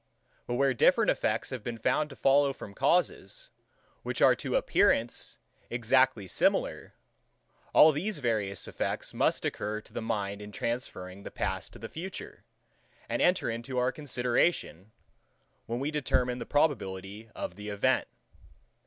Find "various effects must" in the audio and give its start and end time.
8.17-9.45